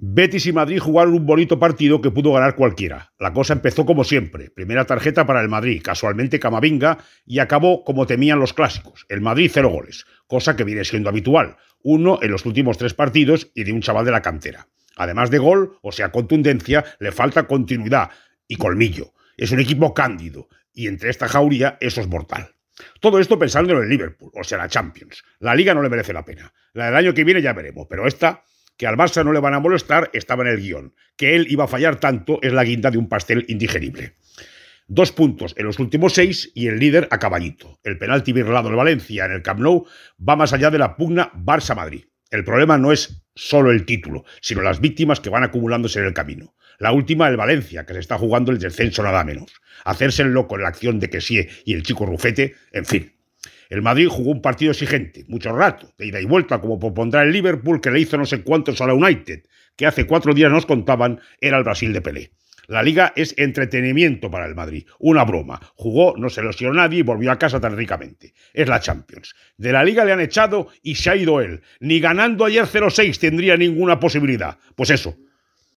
[0.00, 3.12] Betis y Madrid jugaron un bonito partido que pudo ganar cualquiera.
[3.18, 4.48] La cosa empezó como siempre.
[4.48, 9.06] Primera tarjeta para el Madrid, casualmente Camavinga, y acabó como temían los clásicos.
[9.08, 11.56] El Madrid cero goles, cosa que viene siendo habitual.
[11.82, 14.68] Uno en los últimos tres partidos y de un chaval de la cantera.
[14.94, 18.10] Además de gol, o sea, contundencia, le falta continuidad
[18.46, 19.14] y colmillo.
[19.36, 22.54] Es un equipo cándido y entre esta jauría eso es mortal.
[23.00, 25.24] Todo esto pensando en el Liverpool, o sea, la Champions.
[25.40, 26.54] La liga no le merece la pena.
[26.72, 28.44] La del año que viene ya veremos, pero esta
[28.78, 30.94] que al Barça no le van a molestar estaba en el guion.
[31.16, 34.14] Que él iba a fallar tanto es la guinda de un pastel indigerible.
[34.86, 37.78] Dos puntos en los últimos seis y el líder a caballito.
[37.84, 39.84] El penalti virlado de Valencia en el Camp Nou
[40.16, 42.06] va más allá de la pugna Barça-Madrid.
[42.30, 46.14] El problema no es solo el título, sino las víctimas que van acumulándose en el
[46.14, 46.54] camino.
[46.78, 49.52] La última, el Valencia, que se está jugando el descenso nada menos.
[49.84, 53.17] Hacerse el loco en la acción de Kessie y el chico Rufete, en fin.
[53.68, 57.32] El Madrid jugó un partido exigente, mucho rato, de ida y vuelta, como propondrá el
[57.32, 59.42] Liverpool, que le hizo no sé cuántos a la United,
[59.76, 62.30] que hace cuatro días nos contaban era el Brasil de Pelé.
[62.66, 65.58] La liga es entretenimiento para el Madrid, una broma.
[65.74, 68.34] Jugó, no se lesionó nadie y volvió a casa tan ricamente.
[68.52, 69.34] Es la Champions.
[69.56, 71.62] De la liga le han echado y se ha ido él.
[71.80, 74.58] Ni ganando ayer 0-6 tendría ninguna posibilidad.
[74.76, 75.16] Pues eso,